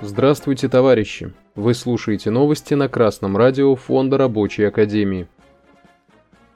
[0.00, 1.32] Здравствуйте, товарищи!
[1.54, 5.28] Вы слушаете новости на Красном радио Фонда Рабочей Академии.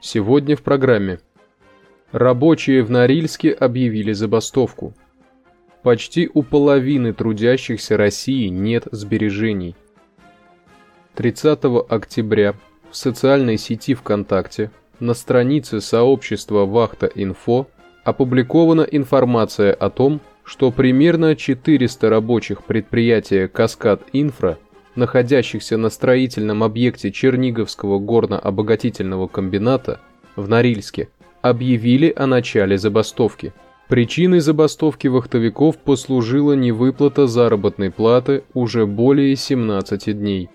[0.00, 1.18] Сегодня в программе.
[2.12, 4.94] Рабочие в Норильске объявили забастовку.
[5.82, 9.74] Почти у половины трудящихся России нет сбережений.
[11.16, 12.54] 30 октября
[12.90, 14.70] в социальной сети ВКонтакте
[15.00, 17.66] на странице сообщества Вахта-Инфо
[18.04, 24.58] опубликована информация о том, что примерно 400 рабочих предприятия «Каскад Инфра»,
[24.94, 30.00] находящихся на строительном объекте Черниговского горно-обогатительного комбината
[30.36, 31.08] в Норильске,
[31.42, 33.52] объявили о начале забастовки.
[33.88, 40.48] Причиной забастовки вахтовиков послужила невыплата заработной платы уже более 17 дней.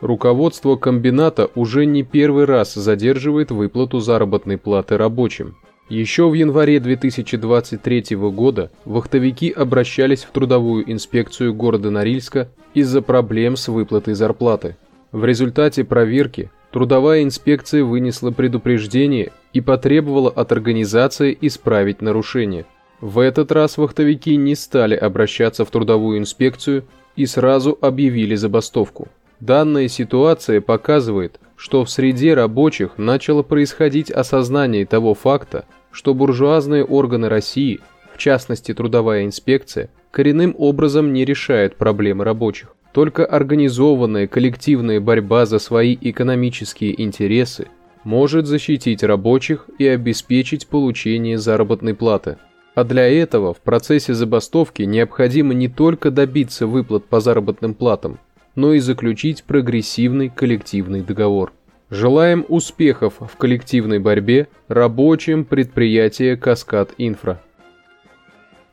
[0.00, 5.56] Руководство комбината уже не первый раз задерживает выплату заработной платы рабочим.
[5.90, 13.68] Еще в январе 2023 года вахтовики обращались в трудовую инспекцию города Норильска из-за проблем с
[13.68, 14.76] выплатой зарплаты.
[15.12, 22.64] В результате проверки трудовая инспекция вынесла предупреждение и потребовала от организации исправить нарушение.
[23.02, 29.08] В этот раз вахтовики не стали обращаться в трудовую инспекцию и сразу объявили забастовку.
[29.40, 37.28] Данная ситуация показывает, что в среде рабочих начало происходить осознание того факта, что буржуазные органы
[37.28, 37.80] России,
[38.12, 42.74] в частности трудовая инспекция, коренным образом не решают проблемы рабочих.
[42.92, 47.66] Только организованная коллективная борьба за свои экономические интересы
[48.04, 52.36] может защитить рабочих и обеспечить получение заработной платы.
[52.74, 58.18] А для этого в процессе забастовки необходимо не только добиться выплат по заработным платам,
[58.54, 61.52] но и заключить прогрессивный коллективный договор.
[61.90, 67.40] Желаем успехов в коллективной борьбе рабочим предприятия «Каскад Инфра».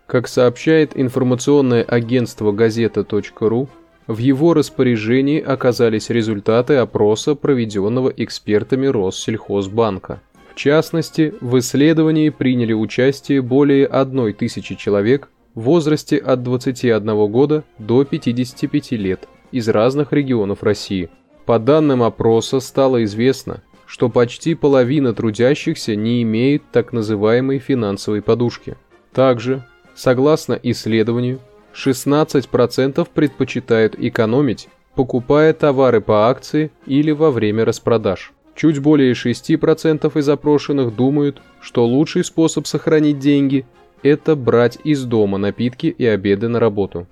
[0.08, 3.70] Как сообщает информационное агентство газета.ру,
[4.08, 10.22] в его распоряжении оказались результаты опроса, проведенного экспертами Россельхозбанка.
[10.52, 17.64] В частности, в исследовании приняли участие более 1 тысячи человек в возрасте от 21 года
[17.78, 21.10] до 55 лет из разных регионов России.
[21.45, 28.78] По данным опроса стало известно, что почти половина трудящихся не имеет так называемой финансовой подушки.
[29.11, 31.40] Также, согласно исследованию,
[31.73, 38.34] 16% предпочитают экономить, покупая товары по акции или во время распродаж.
[38.56, 43.66] Чуть более 6% из опрошенных думают, что лучший способ сохранить деньги–
[44.04, 47.08] это брать из дома напитки и обеды на работу.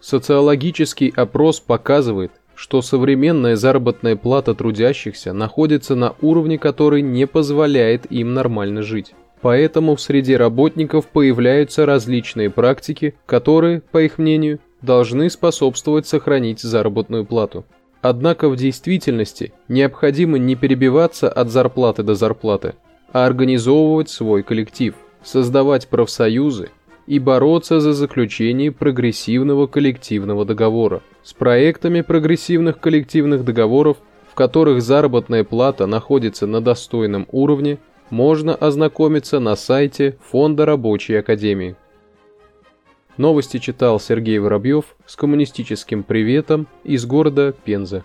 [0.00, 8.34] Социологический опрос показывает, что современная заработная плата трудящихся находится на уровне, который не позволяет им
[8.34, 9.14] нормально жить.
[9.40, 17.24] Поэтому в среде работников появляются различные практики, которые, по их мнению, должны способствовать сохранить заработную
[17.24, 17.64] плату.
[18.02, 22.74] Однако в действительности необходимо не перебиваться от зарплаты до зарплаты,
[23.12, 26.70] а организовывать свой коллектив, создавать профсоюзы
[27.10, 31.02] и бороться за заключение прогрессивного коллективного договора.
[31.24, 33.96] С проектами прогрессивных коллективных договоров,
[34.30, 37.78] в которых заработная плата находится на достойном уровне,
[38.10, 41.74] можно ознакомиться на сайте Фонда Рабочей Академии.
[43.16, 48.04] Новости читал Сергей Воробьев с коммунистическим приветом из города Пенза.